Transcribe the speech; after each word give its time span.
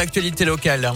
l'actualité 0.00 0.46
locale. 0.46 0.92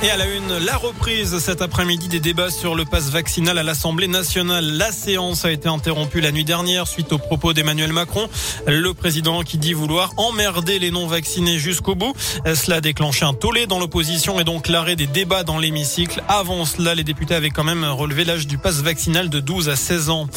Et 0.00 0.10
à 0.10 0.16
la 0.16 0.26
une, 0.26 0.58
la 0.58 0.76
reprise 0.76 1.38
cet 1.38 1.60
après-midi 1.60 2.06
des 2.06 2.20
débats 2.20 2.52
sur 2.52 2.76
le 2.76 2.84
pass 2.84 3.10
vaccinal 3.10 3.58
à 3.58 3.64
l'Assemblée 3.64 4.06
nationale. 4.06 4.64
La 4.64 4.92
séance 4.92 5.44
a 5.44 5.50
été 5.50 5.68
interrompue 5.68 6.20
la 6.20 6.30
nuit 6.30 6.44
dernière 6.44 6.86
suite 6.86 7.12
aux 7.12 7.18
propos 7.18 7.52
d'Emmanuel 7.52 7.92
Macron, 7.92 8.28
le 8.68 8.94
président 8.94 9.42
qui 9.42 9.58
dit 9.58 9.72
vouloir 9.72 10.12
emmerder 10.16 10.78
les 10.78 10.92
non-vaccinés 10.92 11.58
jusqu'au 11.58 11.96
bout. 11.96 12.14
Cela 12.44 12.76
a 12.76 12.80
déclenché 12.80 13.24
un 13.24 13.34
tollé 13.34 13.66
dans 13.66 13.80
l'opposition 13.80 14.38
et 14.38 14.44
donc 14.44 14.68
l'arrêt 14.68 14.94
des 14.94 15.08
débats 15.08 15.42
dans 15.42 15.58
l'hémicycle. 15.58 16.22
Avant 16.28 16.64
cela, 16.64 16.94
les 16.94 17.02
députés 17.02 17.34
avaient 17.34 17.50
quand 17.50 17.64
même 17.64 17.84
relevé 17.84 18.24
l'âge 18.24 18.46
du 18.46 18.56
pass 18.56 18.76
vaccinal 18.76 19.28
de 19.28 19.40
12 19.40 19.68
à 19.68 19.74
16 19.74 20.10
ans. 20.10 20.28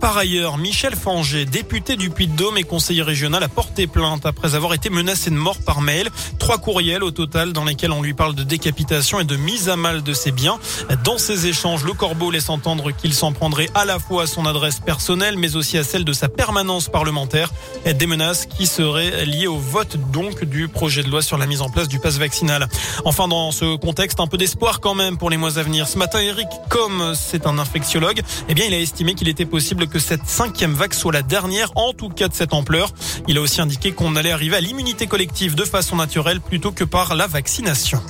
Par 0.00 0.18
ailleurs, 0.18 0.58
Michel 0.58 0.96
Fanger, 0.96 1.44
député 1.44 1.94
du 1.94 2.10
Puy-de-Dôme 2.10 2.58
et 2.58 2.64
conseiller 2.64 3.02
régional, 3.02 3.44
a 3.44 3.48
porté 3.48 3.86
plainte 3.86 4.26
après 4.26 4.56
avoir 4.56 4.74
été 4.74 4.90
menacé 4.90 5.30
de 5.30 5.36
mort 5.36 5.58
par 5.64 5.82
mail. 5.82 6.10
Trois 6.40 6.58
courriels 6.58 7.04
au 7.04 7.12
total 7.12 7.52
dans 7.52 7.64
lesquels 7.64 7.92
on 7.92 8.02
lui 8.02 8.14
parle 8.14 8.34
de 8.34 8.42
décapitation 8.42 9.03
et 9.20 9.24
de 9.24 9.36
mise 9.36 9.68
à 9.68 9.76
mal 9.76 10.02
de 10.02 10.12
ses 10.12 10.32
biens. 10.32 10.58
Dans 11.04 11.18
ces 11.18 11.46
échanges, 11.46 11.84
le 11.84 11.92
corbeau 11.92 12.30
laisse 12.30 12.48
entendre 12.48 12.90
qu'il 12.90 13.12
s'en 13.12 13.32
prendrait 13.32 13.68
à 13.74 13.84
la 13.84 13.98
fois 13.98 14.22
à 14.22 14.26
son 14.26 14.46
adresse 14.46 14.80
personnelle, 14.80 15.36
mais 15.36 15.56
aussi 15.56 15.76
à 15.78 15.84
celle 15.84 16.04
de 16.04 16.12
sa 16.12 16.28
permanence 16.28 16.88
parlementaire. 16.88 17.52
Des 17.84 18.06
menaces 18.06 18.46
qui 18.46 18.66
seraient 18.66 19.26
liées 19.26 19.46
au 19.46 19.58
vote 19.58 19.96
donc 20.10 20.44
du 20.44 20.68
projet 20.68 21.02
de 21.02 21.10
loi 21.10 21.22
sur 21.22 21.38
la 21.38 21.46
mise 21.46 21.60
en 21.60 21.68
place 21.68 21.88
du 21.88 21.98
pass 21.98 22.16
vaccinal. 22.16 22.68
Enfin, 23.04 23.28
dans 23.28 23.52
ce 23.52 23.76
contexte, 23.76 24.20
un 24.20 24.26
peu 24.26 24.38
d'espoir 24.38 24.80
quand 24.80 24.94
même 24.94 25.18
pour 25.18 25.30
les 25.30 25.36
mois 25.36 25.58
à 25.58 25.62
venir. 25.62 25.86
Ce 25.86 25.98
matin, 25.98 26.20
Eric, 26.20 26.48
comme 26.70 27.14
c'est 27.14 27.46
un 27.46 27.58
infectiologue, 27.58 28.22
eh 28.48 28.54
bien, 28.54 28.64
il 28.64 28.74
a 28.74 28.78
estimé 28.78 29.14
qu'il 29.14 29.28
était 29.28 29.44
possible 29.44 29.86
que 29.86 29.98
cette 29.98 30.26
cinquième 30.26 30.74
vague 30.74 30.94
soit 30.94 31.12
la 31.12 31.22
dernière, 31.22 31.70
en 31.76 31.92
tout 31.92 32.08
cas 32.08 32.28
de 32.28 32.34
cette 32.34 32.54
ampleur. 32.54 32.90
Il 33.28 33.38
a 33.38 33.40
aussi 33.40 33.60
indiqué 33.60 33.92
qu'on 33.92 34.16
allait 34.16 34.32
arriver 34.32 34.56
à 34.56 34.60
l'immunité 34.60 35.06
collective 35.06 35.54
de 35.54 35.64
façon 35.64 35.96
naturelle 35.96 36.40
plutôt 36.40 36.72
que 36.72 36.84
par 36.84 37.14
la 37.14 37.26
vaccination. 37.26 38.00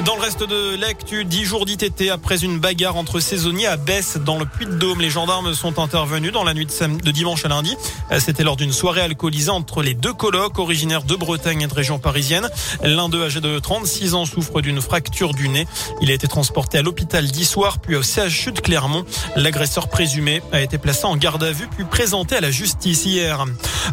Dans 0.00 0.16
le 0.16 0.22
reste 0.22 0.42
de 0.42 0.74
l'actu, 0.80 1.24
10 1.24 1.44
jours 1.44 1.66
d'ITT 1.66 2.10
après 2.10 2.42
une 2.42 2.58
bagarre 2.58 2.96
entre 2.96 3.20
saisonniers 3.20 3.66
à 3.66 3.76
Besse 3.76 4.16
dans 4.16 4.38
le 4.38 4.46
Puy-de-Dôme. 4.46 5.00
Les 5.00 5.10
gendarmes 5.10 5.54
sont 5.54 5.78
intervenus 5.78 6.32
dans 6.32 6.44
la 6.44 6.54
nuit 6.54 6.66
de, 6.66 7.10
dimanche 7.10 7.44
à 7.44 7.48
lundi. 7.48 7.76
C'était 8.18 8.42
lors 8.42 8.56
d'une 8.56 8.72
soirée 8.72 9.02
alcoolisée 9.02 9.50
entre 9.50 9.82
les 9.82 9.94
deux 9.94 10.14
colocs 10.14 10.58
originaires 10.58 11.02
de 11.02 11.14
Bretagne 11.14 11.60
et 11.60 11.66
de 11.66 11.74
région 11.74 11.98
parisienne. 11.98 12.48
L'un 12.82 13.08
d'eux, 13.10 13.22
âgé 13.22 13.40
de 13.40 13.58
36 13.58 14.14
ans, 14.14 14.24
souffre 14.24 14.62
d'une 14.62 14.80
fracture 14.80 15.34
du 15.34 15.48
nez. 15.48 15.68
Il 16.00 16.10
a 16.10 16.14
été 16.14 16.26
transporté 16.26 16.78
à 16.78 16.82
l'hôpital 16.82 17.26
d'Issoire 17.26 17.78
puis 17.78 17.94
au 17.94 18.02
CHU 18.02 18.50
de 18.52 18.60
Clermont. 18.60 19.04
L'agresseur 19.36 19.88
présumé 19.88 20.42
a 20.52 20.62
été 20.62 20.78
placé 20.78 21.04
en 21.04 21.16
garde 21.16 21.44
à 21.44 21.52
vue 21.52 21.68
puis 21.68 21.84
présenté 21.84 22.34
à 22.34 22.40
la 22.40 22.50
justice 22.50 23.04
hier. 23.04 23.44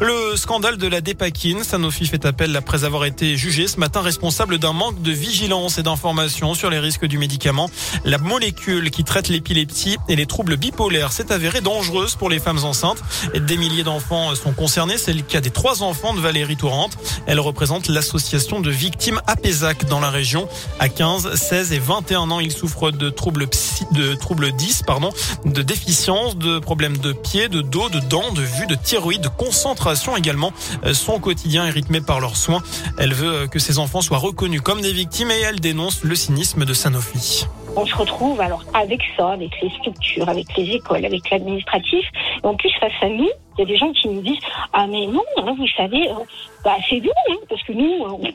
Le 0.02 0.38
scandale 0.38 0.78
de 0.78 0.88
la 0.88 1.02
dépakine. 1.02 1.64
Sanofi 1.64 2.06
fait 2.06 2.26
appel 2.26 2.56
après 2.56 2.84
avoir 2.86 3.06
été 3.06 3.36
jugé 3.36 3.68
ce 3.68 3.78
matin 3.80 4.02
responsable 4.02 4.58
d'un 4.58 4.72
manque 4.72 5.02
de 5.02 5.12
vigilance 5.12 5.78
et 5.78 5.84
d'informations 5.84 6.54
sur 6.54 6.70
les 6.70 6.80
risques 6.80 7.06
du 7.06 7.18
médicament. 7.18 7.70
La 8.06 8.18
molécule 8.18 8.92
qui 8.92 9.04
traite 9.04 9.28
l'épilepsie 9.28 9.98
et 10.08 10.16
les 10.16 10.26
troubles 10.26 10.56
bipolaires 10.58 11.12
s'est 11.12 11.32
avérée 11.32 11.62
dangereuse 11.62 12.16
pour 12.16 12.30
les 12.30 12.40
femmes 12.40 12.64
enceintes. 12.64 13.02
Des 13.36 13.58
milliers 13.58 13.84
d'enfants 13.84 14.34
sont 14.36 14.54
concernés. 14.54 14.98
C'est 14.98 15.14
le 15.14 15.22
cas 15.22 15.42
des 15.42 15.50
trois 15.50 15.84
enfants 15.84 16.14
de 16.14 16.20
Valérie 16.20 16.56
Tourante. 16.56 16.98
Elle 17.26 17.40
représente 17.40 17.88
l'association 17.88 18.62
de 18.62 18.70
victimes 18.70 19.20
APESAC 19.28 19.86
dans 19.86 20.00
la 20.00 20.12
région. 20.12 20.48
À 20.80 20.88
15, 20.88 21.36
16 21.36 21.74
et 21.74 21.80
21 21.80 22.32
ans, 22.32 22.40
ils 22.40 22.54
souffrent 22.54 22.92
de 22.92 23.10
troubles 23.10 23.48
psy, 23.48 23.86
de 23.92 24.14
troubles 24.16 24.52
10, 24.52 24.84
pardon, 24.84 25.10
de 25.46 25.62
déficience, 25.62 26.38
de 26.38 26.60
problèmes 26.60 26.98
de 26.98 27.12
pied, 27.12 27.50
de 27.50 27.62
dos, 27.62 27.90
de 27.90 28.00
dents, 28.00 28.32
de 28.32 28.42
vue, 28.42 28.68
de 28.68 28.76
thyroïde, 28.76 29.22
de 29.22 29.28
concentration 29.28 29.79
également. 30.18 30.52
Son 30.94 31.20
quotidien 31.20 31.66
est 31.66 31.72
rythmé 31.72 32.02
par 32.02 32.20
leurs 32.20 32.36
soins. 32.36 32.62
Elle 32.98 33.14
veut 33.14 33.48
que 33.48 33.60
ces 33.60 33.80
enfants 33.80 34.02
soient 34.02 34.18
reconnus 34.18 34.62
comme 34.62 34.82
des 34.82 34.92
victimes 34.92 35.32
et 35.32 35.40
elle 35.40 35.60
dénonce 35.60 36.04
le 36.04 36.16
cynisme 36.16 36.66
de 36.66 36.74
Sanofi. 36.74 37.46
On 37.76 37.86
se 37.86 37.96
retrouve 37.96 38.42
alors 38.42 38.64
avec 38.74 39.02
ça, 39.16 39.30
avec 39.30 39.52
les 39.62 39.70
structures, 39.70 40.28
avec 40.28 40.46
les 40.58 40.76
écoles, 40.76 41.06
avec 41.06 41.30
l'administratif. 41.30 42.06
Et 42.44 42.46
en 42.46 42.56
plus, 42.56 42.72
face 42.80 42.92
à 43.02 43.10
nous, 43.10 43.30
il 43.58 43.62
y 43.62 43.64
a 43.64 43.66
des 43.66 43.78
gens 43.78 43.92
qui 43.94 44.08
nous 44.08 44.22
disent 44.22 44.40
Ah, 44.74 44.88
mais 44.88 45.06
non, 45.08 45.24
hein, 45.38 45.56
vous 45.58 45.68
savez, 45.78 46.10
euh, 46.10 46.16
bah, 46.64 46.76
c'est 46.90 47.00
vous, 47.00 47.12
hein, 47.30 47.36
parce 47.48 47.62
que 47.64 47.74
nous, 47.74 48.06
euh, 48.06 48.32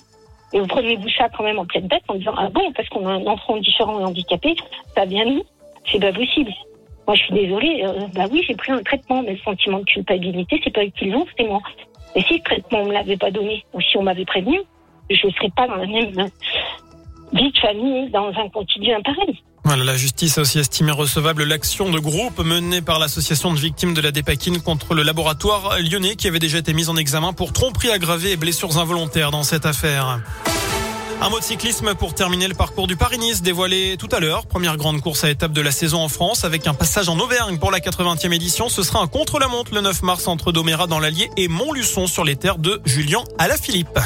et 0.52 0.60
vous 0.60 0.66
prenez-vous 0.66 1.08
ça 1.10 1.28
quand 1.36 1.42
même 1.42 1.58
en 1.58 1.66
pleine 1.66 1.88
tête 1.88 2.02
en 2.08 2.14
disant 2.14 2.34
Ah 2.36 2.48
bon, 2.48 2.72
parce 2.72 2.88
qu'on 2.88 3.06
a 3.06 3.12
un 3.12 3.26
enfant 3.26 3.56
différent 3.56 4.00
et 4.00 4.04
handicapé, 4.04 4.54
ça 4.94 5.04
vient 5.04 5.24
nous. 5.24 5.42
C'est 5.90 6.00
pas 6.00 6.12
possible. 6.12 6.52
Moi, 7.06 7.16
je 7.16 7.22
suis 7.22 7.34
désolée. 7.34 7.82
Euh, 7.84 8.06
bah 8.14 8.24
oui, 8.30 8.42
j'ai 8.46 8.54
pris 8.54 8.72
un 8.72 8.82
traitement, 8.82 9.22
mais 9.22 9.32
le 9.32 9.38
sentiment 9.38 9.80
de 9.80 9.84
culpabilité, 9.84 10.60
c'est 10.64 10.72
pas 10.72 10.84
eux 10.84 10.92
qui 10.98 11.06
l'ont, 11.06 11.26
c'est 11.36 11.44
moi. 11.44 11.60
Et 12.16 12.22
si 12.22 12.34
le 12.34 12.42
traitement 12.42 12.80
on 12.80 12.86
me 12.86 12.92
l'avait 12.92 13.16
pas 13.16 13.30
donné, 13.30 13.64
ou 13.72 13.80
si 13.80 13.96
on 13.96 14.02
m'avait 14.02 14.24
prévenu, 14.24 14.60
je 15.10 15.26
ne 15.26 15.32
serais 15.32 15.50
pas 15.56 15.66
dans 15.66 15.76
la 15.76 15.86
même 15.86 16.30
vie 17.32 17.50
de 17.50 17.58
famille 17.58 18.10
dans 18.10 18.28
un 18.28 18.48
quotidien 18.48 19.00
pareil. 19.02 19.42
Voilà, 19.64 19.82
la 19.82 19.96
justice 19.96 20.36
a 20.36 20.42
aussi 20.42 20.58
estimé 20.58 20.92
recevable 20.92 21.42
l'action 21.42 21.90
de 21.90 21.98
groupe 21.98 22.38
menée 22.38 22.82
par 22.82 22.98
l'association 22.98 23.52
de 23.52 23.58
victimes 23.58 23.94
de 23.94 24.02
la 24.02 24.12
dépakine 24.12 24.60
contre 24.60 24.94
le 24.94 25.02
laboratoire 25.02 25.78
lyonnais 25.80 26.16
qui 26.16 26.28
avait 26.28 26.38
déjà 26.38 26.58
été 26.58 26.74
mis 26.74 26.90
en 26.90 26.96
examen 26.96 27.32
pour 27.32 27.52
tromperie 27.52 27.90
aggravée 27.90 28.32
et 28.32 28.36
blessures 28.36 28.78
involontaires 28.78 29.30
dans 29.30 29.42
cette 29.42 29.64
affaire. 29.64 30.20
Un 31.24 31.30
mot 31.30 31.38
de 31.38 31.44
cyclisme 31.44 31.94
pour 31.94 32.12
terminer 32.12 32.48
le 32.48 32.54
parcours 32.54 32.86
du 32.86 32.96
Paris-Nice 32.96 33.40
dévoilé 33.40 33.96
tout 33.98 34.10
à 34.12 34.20
l'heure. 34.20 34.44
Première 34.44 34.76
grande 34.76 35.00
course 35.00 35.24
à 35.24 35.30
étape 35.30 35.52
de 35.52 35.62
la 35.62 35.72
saison 35.72 36.02
en 36.02 36.10
France 36.10 36.44
avec 36.44 36.66
un 36.66 36.74
passage 36.74 37.08
en 37.08 37.18
Auvergne 37.18 37.56
pour 37.56 37.70
la 37.70 37.78
80e 37.78 38.30
édition. 38.34 38.68
Ce 38.68 38.82
sera 38.82 39.00
un 39.00 39.06
contre-la-montre 39.06 39.72
le 39.72 39.80
9 39.80 40.02
mars 40.02 40.28
entre 40.28 40.52
Domérat 40.52 40.86
dans 40.86 41.00
l'Allier 41.00 41.30
et 41.38 41.48
Montluçon 41.48 42.06
sur 42.08 42.24
les 42.24 42.36
terres 42.36 42.58
de 42.58 42.78
Julien 42.84 43.24
Alaphilippe. 43.38 43.98